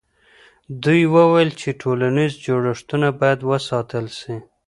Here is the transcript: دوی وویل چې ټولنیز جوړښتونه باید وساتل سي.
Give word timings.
دوی 0.83 1.01
وویل 1.15 1.51
چې 1.61 1.69
ټولنیز 1.81 2.31
جوړښتونه 2.45 3.07
باید 3.19 3.39
وساتل 3.51 4.05
سي. 4.19 4.35